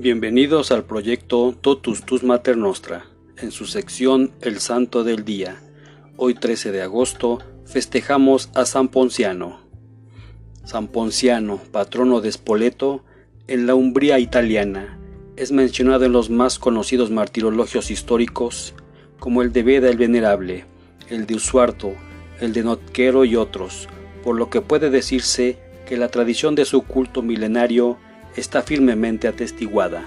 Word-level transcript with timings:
Bienvenidos 0.00 0.70
al 0.70 0.84
proyecto 0.84 1.56
Totus 1.60 2.04
Tus 2.04 2.22
Mater 2.22 2.56
Nostra, 2.56 3.06
en 3.36 3.50
su 3.50 3.66
sección 3.66 4.30
El 4.40 4.60
Santo 4.60 5.02
del 5.02 5.24
Día. 5.24 5.60
Hoy 6.16 6.34
13 6.34 6.70
de 6.70 6.82
agosto 6.82 7.40
festejamos 7.66 8.48
a 8.54 8.64
San 8.64 8.90
Ponciano. 8.90 9.58
San 10.64 10.86
Ponciano, 10.86 11.60
patrono 11.72 12.20
de 12.20 12.30
Spoleto, 12.30 13.04
en 13.48 13.66
la 13.66 13.74
Umbría 13.74 14.20
italiana, 14.20 15.00
es 15.34 15.50
mencionado 15.50 16.04
en 16.04 16.12
los 16.12 16.30
más 16.30 16.60
conocidos 16.60 17.10
martirologios 17.10 17.90
históricos 17.90 18.74
como 19.18 19.42
el 19.42 19.52
de 19.52 19.64
Beda 19.64 19.90
el 19.90 19.96
Venerable, 19.96 20.64
el 21.10 21.26
de 21.26 21.34
Usuarto, 21.34 21.92
el 22.40 22.52
de 22.52 22.62
Notquero 22.62 23.24
y 23.24 23.34
otros, 23.34 23.88
por 24.22 24.36
lo 24.36 24.48
que 24.48 24.60
puede 24.60 24.90
decirse 24.90 25.58
que 25.88 25.96
la 25.96 26.06
tradición 26.06 26.54
de 26.54 26.66
su 26.66 26.82
culto 26.82 27.20
milenario 27.20 27.98
está 28.36 28.62
firmemente 28.62 29.28
atestiguada. 29.28 30.04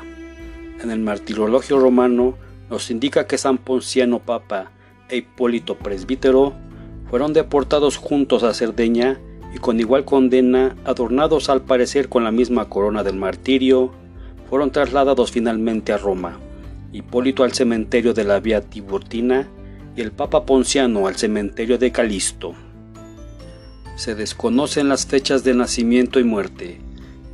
En 0.82 0.92
el 0.92 1.00
martirologio 1.00 1.80
romano 1.80 2.38
nos 2.70 2.90
indica 2.90 3.28
que 3.28 3.38
San 3.38 3.58
Ponciano 3.58 4.20
Papa 4.20 4.72
e 5.10 5.18
Hipólito 5.18 5.78
Presbítero 5.78 6.54
fueron 7.10 7.34
deportados 7.34 7.98
juntos 7.98 8.44
a 8.44 8.54
Cerdeña 8.54 9.20
y 9.54 9.58
con 9.58 9.80
igual 9.80 10.06
condena, 10.06 10.76
adornados 10.86 11.50
al 11.50 11.62
parecer 11.62 12.08
con 12.08 12.24
la 12.24 12.32
misma 12.32 12.70
corona 12.70 13.04
del 13.04 13.18
martirio, 13.18 13.92
fueron 14.50 14.72
trasladados 14.72 15.32
finalmente 15.32 15.94
a 15.94 15.98
Roma, 15.98 16.40
Hipólito 16.94 17.44
al 17.44 17.54
cementerio 17.54 18.14
de 18.14 18.24
la 18.24 18.40
Vía 18.40 18.62
Tiburtina 18.62 19.48
y 19.96 20.02
el 20.02 20.12
Papa 20.12 20.46
Ponciano 20.46 21.08
al 21.08 21.16
cementerio 21.16 21.78
de 21.78 21.92
Calisto. 21.92 22.54
Se 23.96 24.16
desconocen 24.16 24.90
las 24.90 25.06
fechas 25.06 25.44
de 25.44 25.54
nacimiento 25.54 26.20
y 26.20 26.24
muerte. 26.24 26.80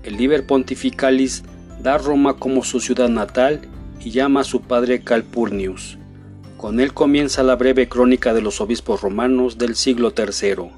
El 0.07 0.15
Liber 0.15 0.45
Pontificalis 0.45 1.43
da 1.83 1.95
a 1.95 1.97
Roma 1.97 2.37
como 2.37 2.63
su 2.63 2.79
ciudad 2.79 3.09
natal 3.09 3.59
y 3.99 4.11
llama 4.11 4.39
a 4.39 4.45
su 4.45 4.61
padre 4.61 5.01
Calpurnius. 5.01 5.97
Con 6.55 6.79
él 6.79 6.93
comienza 6.93 7.43
la 7.43 7.57
breve 7.57 7.89
crónica 7.89 8.33
de 8.33 8.41
los 8.41 8.61
obispos 8.61 9.01
romanos 9.01 9.57
del 9.57 9.75
siglo 9.75 10.13
III, 10.17 10.69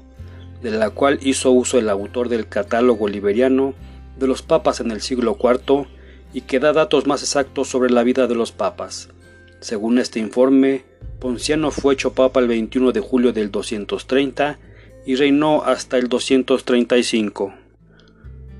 de 0.62 0.70
la 0.72 0.90
cual 0.90 1.20
hizo 1.22 1.52
uso 1.52 1.78
el 1.78 1.90
autor 1.90 2.28
del 2.28 2.48
catálogo 2.48 3.06
liberiano 3.06 3.74
de 4.18 4.26
los 4.26 4.42
papas 4.42 4.80
en 4.80 4.90
el 4.90 5.00
siglo 5.00 5.38
IV 5.40 5.86
y 6.34 6.40
que 6.40 6.58
da 6.58 6.72
datos 6.72 7.06
más 7.06 7.22
exactos 7.22 7.68
sobre 7.68 7.92
la 7.92 8.02
vida 8.02 8.26
de 8.26 8.34
los 8.34 8.50
papas. 8.50 9.10
Según 9.60 10.00
este 10.00 10.18
informe, 10.18 10.82
Ponciano 11.20 11.70
fue 11.70 11.94
hecho 11.94 12.14
papa 12.14 12.40
el 12.40 12.48
21 12.48 12.90
de 12.90 12.98
julio 12.98 13.32
del 13.32 13.52
230 13.52 14.58
y 15.06 15.14
reinó 15.14 15.62
hasta 15.62 15.98
el 15.98 16.08
235. 16.08 17.59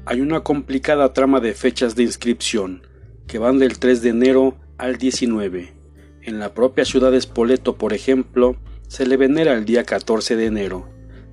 Hay 0.07 0.23
una 0.23 0.41
complicada 0.41 1.13
trama 1.13 1.41
de 1.41 1.53
fechas 1.53 1.95
de 1.95 2.03
inscripción, 2.03 2.87
que 3.27 3.39
van 3.39 3.59
del 3.59 3.79
3 3.79 4.01
de 4.01 4.09
enero 4.09 4.57
al 4.79 4.97
19. 4.97 5.75
En 6.23 6.39
la 6.39 6.55
propia 6.55 6.87
ciudad 6.87 7.13
de 7.13 7.21
Spoleto, 7.21 7.77
por 7.77 7.93
ejemplo, 7.93 8.57
se 8.89 9.07
le 9.07 9.19
venera 9.19 9.53
el 9.53 9.67
día 9.67 9.85
14 9.85 10.37
de 10.37 10.47
enero, 10.47 10.89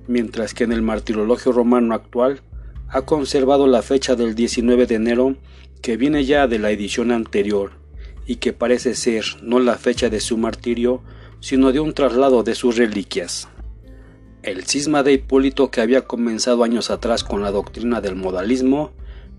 mientras 0.06 0.52
que 0.52 0.64
en 0.64 0.72
el 0.72 0.82
martirologio 0.82 1.50
romano 1.50 1.94
actual 1.94 2.42
ha 2.88 3.02
conservado 3.02 3.66
la 3.66 3.80
fecha 3.80 4.16
del 4.16 4.34
19 4.34 4.86
de 4.86 4.94
enero 4.94 5.36
que 5.80 5.96
viene 5.96 6.24
ya 6.26 6.46
de 6.46 6.58
la 6.58 6.70
edición 6.70 7.10
anterior 7.10 7.72
y 8.26 8.36
que 8.36 8.52
parece 8.52 8.94
ser 8.94 9.24
no 9.42 9.60
la 9.60 9.78
fecha 9.78 10.10
de 10.10 10.20
su 10.20 10.36
martirio, 10.36 11.02
sino 11.40 11.72
de 11.72 11.80
un 11.80 11.94
traslado 11.94 12.42
de 12.42 12.54
sus 12.54 12.76
reliquias. 12.76 13.48
El 14.42 14.64
cisma 14.64 15.02
de 15.02 15.14
Hipólito 15.14 15.70
que 15.72 15.80
había 15.80 16.02
comenzado 16.02 16.62
años 16.62 16.90
atrás 16.90 17.24
con 17.24 17.42
la 17.42 17.50
doctrina 17.50 18.00
del 18.00 18.14
modalismo, 18.14 18.92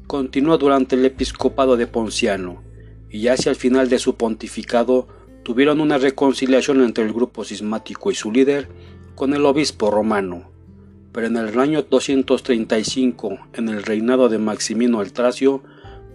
continuó 0.08 0.58
durante 0.58 0.98
el 0.98 1.06
episcopado 1.06 1.78
de 1.78 1.88
Ponciano, 1.88 2.62
y 3.10 3.30
hacia 3.30 3.50
el 3.50 3.56
final 3.56 3.88
de 3.88 3.98
su 3.98 4.16
pontificado 4.16 5.08
tuvieron 5.44 5.80
una 5.80 5.98
reconciliación 5.98 6.82
entre 6.82 7.06
el 7.06 7.14
grupo 7.14 7.46
cismático 7.46 8.12
y 8.12 8.16
su 8.16 8.30
líder 8.30 8.68
con 9.16 9.34
el 9.34 9.46
obispo 9.46 9.90
romano. 9.90 10.52
Pero 11.14 11.28
en 11.28 11.38
el 11.38 11.58
año 11.58 11.84
235, 11.84 13.40
en 13.54 13.70
el 13.70 13.84
reinado 13.84 14.28
de 14.28 14.38
Maximino 14.38 15.02
el 15.02 15.14
Tracio, 15.14 15.64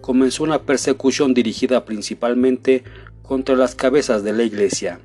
comenzó 0.02 0.44
una 0.44 0.62
persecución 0.62 1.32
dirigida 1.32 1.86
principalmente 1.86 2.84
contra 3.22 3.56
las 3.56 3.74
cabezas 3.74 4.22
de 4.24 4.34
la 4.34 4.42
Iglesia, 4.42 5.00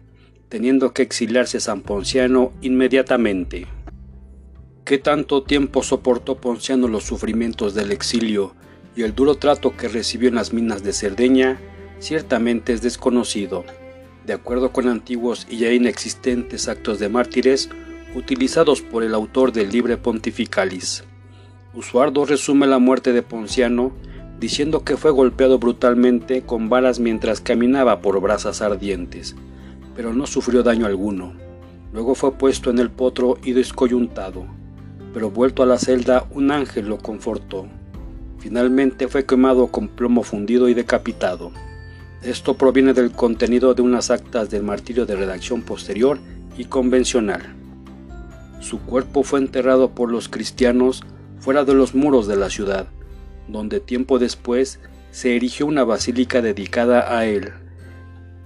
teniendo 0.50 0.94
que 0.94 1.04
exiliarse 1.04 1.60
San 1.60 1.82
Ponciano 1.82 2.52
inmediatamente. 2.62 3.68
¿Qué 4.84 4.98
tanto 4.98 5.44
tiempo 5.44 5.84
soportó 5.84 6.42
Ponciano 6.42 6.88
los 6.88 7.04
sufrimientos 7.04 7.76
del 7.76 7.92
exilio 7.92 8.56
y 8.96 9.04
el 9.04 9.14
duro 9.14 9.36
trato 9.36 9.78
que 9.78 9.88
recibió 9.88 10.30
en 10.30 10.36
las 10.36 10.52
minas 10.52 10.84
de 10.84 10.94
Cerdeña? 10.94 11.60
Ciertamente 12.00 12.74
es 12.74 12.82
desconocido. 12.82 13.64
De 14.26 14.34
acuerdo 14.34 14.72
con 14.74 14.88
antiguos 14.88 15.46
y 15.50 15.58
ya 15.58 15.72
inexistentes 15.72 16.68
actos 16.68 16.98
de 16.98 17.10
mártires 17.10 17.70
utilizados 18.16 18.82
por 18.82 19.04
el 19.04 19.14
autor 19.14 19.52
del 19.52 19.70
Libre 19.70 19.98
Pontificalis. 19.98 21.04
Usuardo 21.76 22.26
resume 22.26 22.66
la 22.66 22.80
muerte 22.80 23.14
de 23.14 23.22
Ponciano 23.22 23.94
diciendo 24.40 24.84
que 24.84 24.98
fue 24.98 25.12
golpeado 25.12 25.60
brutalmente 25.60 26.42
con 26.42 26.70
balas 26.70 27.00
mientras 27.00 27.42
caminaba 27.42 28.02
por 28.02 28.20
brasas 28.22 28.62
ardientes, 28.62 29.36
pero 30.00 30.14
no 30.14 30.26
sufrió 30.26 30.64
daño 30.64 30.86
alguno. 30.86 31.34
Luego 31.92 32.16
fue 32.16 32.32
puesto 32.32 32.70
en 32.70 32.80
el 32.80 32.90
potro 32.90 33.38
y 33.44 33.52
descoyuntado, 33.52 34.46
pero 35.14 35.30
vuelto 35.30 35.62
a 35.62 35.66
la 35.66 35.78
celda 35.78 36.26
un 36.32 36.52
ángel 36.52 36.88
lo 36.88 37.00
confortó. 37.00 37.68
Finalmente 38.38 39.10
fue 39.10 39.26
quemado 39.26 39.68
con 39.68 39.90
plomo 39.90 40.24
fundido 40.24 40.70
y 40.70 40.74
decapitado. 40.74 41.52
Esto 42.24 42.54
proviene 42.54 42.94
del 42.94 43.12
contenido 43.12 43.74
de 43.74 43.82
unas 43.82 44.10
actas 44.10 44.50
del 44.50 44.64
martirio 44.64 45.06
de 45.06 45.18
redacción 45.18 45.64
posterior 45.64 46.18
y 46.58 46.64
convencional. 46.64 47.54
Su 48.62 48.80
cuerpo 48.80 49.24
fue 49.24 49.40
enterrado 49.40 49.90
por 49.90 50.10
los 50.10 50.30
cristianos 50.30 51.04
fuera 51.40 51.66
de 51.66 51.74
los 51.74 51.94
muros 51.94 52.26
de 52.26 52.38
la 52.38 52.50
ciudad, 52.50 52.88
donde 53.50 53.82
tiempo 53.82 54.18
después 54.18 54.80
se 55.12 55.36
erigió 55.36 55.66
una 55.66 55.84
basílica 55.84 56.42
dedicada 56.42 57.18
a 57.18 57.26
él. 57.26 57.52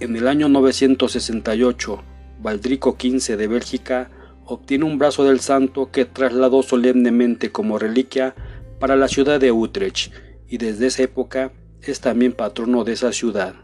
En 0.00 0.16
el 0.16 0.26
año 0.26 0.48
968, 0.48 2.02
Valdrico 2.42 2.96
XV 3.00 3.36
de 3.36 3.46
Bélgica 3.46 4.10
obtiene 4.44 4.84
un 4.84 4.98
brazo 4.98 5.22
del 5.22 5.38
santo 5.38 5.92
que 5.92 6.04
trasladó 6.04 6.64
solemnemente 6.64 7.52
como 7.52 7.78
reliquia 7.78 8.34
para 8.80 8.96
la 8.96 9.06
ciudad 9.06 9.38
de 9.38 9.52
Utrecht 9.52 10.12
y 10.48 10.58
desde 10.58 10.88
esa 10.88 11.04
época 11.04 11.52
es 11.80 12.00
también 12.00 12.32
patrono 12.32 12.82
de 12.82 12.92
esa 12.92 13.12
ciudad. 13.12 13.54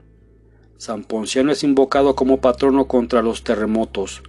San 0.76 1.02
Ponciano 1.02 1.50
es 1.50 1.64
invocado 1.64 2.14
como 2.14 2.40
patrono 2.40 2.86
contra 2.86 3.22
los 3.22 3.42
terremotos, 3.42 4.22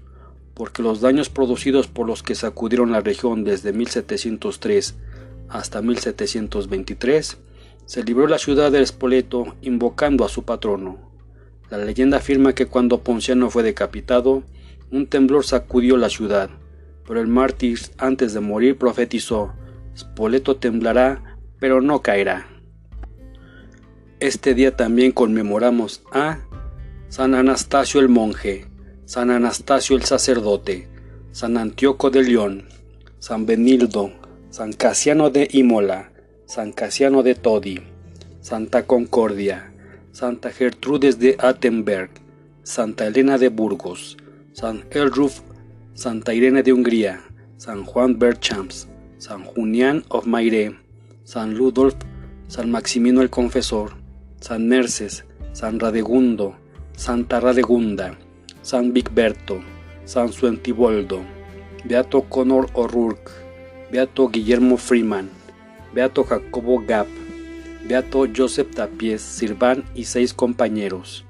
porque 0.55 0.81
los 0.81 1.01
daños 1.01 1.29
producidos 1.29 1.87
por 1.87 2.07
los 2.07 2.23
que 2.23 2.35
sacudieron 2.35 2.91
la 2.91 3.01
región 3.01 3.43
desde 3.43 3.73
1703 3.73 4.95
hasta 5.49 5.81
1723, 5.81 7.37
se 7.85 8.03
libró 8.03 8.27
la 8.27 8.39
ciudad 8.39 8.71
de 8.71 8.81
Espoleto 8.81 9.55
invocando 9.61 10.25
a 10.25 10.29
su 10.29 10.43
patrono. 10.43 11.10
La 11.71 11.77
leyenda 11.77 12.17
afirma 12.17 12.53
que 12.53 12.65
cuando 12.65 13.01
Ponciano 13.01 13.49
fue 13.49 13.63
decapitado, 13.63 14.43
un 14.91 15.07
temblor 15.07 15.45
sacudió 15.45 15.95
la 15.95 16.09
ciudad, 16.09 16.49
pero 17.07 17.21
el 17.21 17.27
mártir 17.27 17.79
antes 17.97 18.33
de 18.33 18.41
morir 18.41 18.77
profetizó, 18.77 19.53
Spoleto 19.97 20.57
temblará, 20.57 21.37
pero 21.61 21.79
no 21.79 22.01
caerá. 22.01 22.47
Este 24.19 24.53
día 24.53 24.75
también 24.75 25.13
conmemoramos 25.13 26.03
a 26.11 26.39
San 27.07 27.35
Anastasio 27.35 28.01
el 28.01 28.09
monje, 28.09 28.67
San 29.05 29.31
Anastasio 29.31 29.95
el 29.95 30.03
sacerdote, 30.03 30.89
San 31.31 31.55
Antíoco 31.55 32.09
de 32.09 32.23
León, 32.23 32.65
San 33.19 33.45
Benildo, 33.45 34.11
San 34.49 34.73
Casiano 34.73 35.29
de 35.29 35.47
Imola, 35.53 36.11
San 36.47 36.73
Casiano 36.73 37.23
de 37.23 37.35
Todi, 37.35 37.79
Santa 38.41 38.85
Concordia, 38.85 39.70
Santa 40.11 40.51
Gertrudes 40.51 41.19
de 41.19 41.37
Attenberg, 41.39 42.09
Santa 42.63 43.07
Elena 43.07 43.37
de 43.37 43.47
Burgos, 43.47 44.17
San 44.51 44.83
Elruf, 44.91 45.39
Santa 45.93 46.33
Irene 46.33 46.63
de 46.63 46.73
Hungría, 46.73 47.21
San 47.57 47.85
Juan 47.85 48.19
Berchamps, 48.19 48.89
San 49.17 49.45
Junián 49.45 50.03
of 50.09 50.25
Maire, 50.25 50.77
San 51.23 51.55
Ludolf, 51.55 51.95
San 52.47 52.71
Maximino 52.71 53.21
el 53.21 53.29
Confesor, 53.29 53.93
San 54.41 54.67
Nerces, 54.67 55.23
San 55.53 55.79
Radegundo, 55.79 56.55
Santa 56.97 57.39
Radegunda, 57.39 58.17
San 58.61 58.91
Bigberto, 58.91 59.61
San 60.03 60.33
Suentiboldo, 60.33 61.21
Beato 61.85 62.23
Conor 62.23 62.69
O'Rourke, 62.73 63.31
Beato 63.89 64.27
Guillermo 64.27 64.75
Freeman, 64.75 65.29
Beato 65.93 66.25
Jacobo 66.25 66.83
Gap, 66.85 67.07
Beato 67.87 68.27
Joseph 68.33 68.75
Tapies 68.75 69.21
Sirván 69.21 69.83
y 69.95 70.05
seis 70.05 70.33
compañeros, 70.33 71.25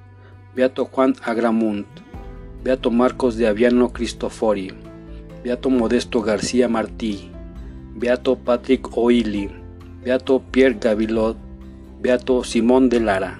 Beato 0.53 0.86
Juan 0.86 1.15
Agramunt, 1.24 1.88
Beato 2.63 2.92
Marcos 2.92 3.38
de 3.38 3.48
Aviano 3.48 3.94
Cristofori, 3.94 4.74
Beato 5.44 5.69
Modesto 5.69 6.21
García 6.21 6.68
Martí, 6.68 7.31
Beato 7.95 8.38
Patrick 8.38 8.98
Oili, 8.98 9.50
Beato 10.03 10.44
Pierre 10.51 10.77
Gavilot, 10.80 11.38
Beato 12.01 12.44
Simón 12.44 12.89
de 12.89 13.00
Lara. 13.00 13.39